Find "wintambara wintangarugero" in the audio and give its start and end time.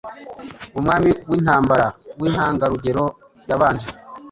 1.29-3.03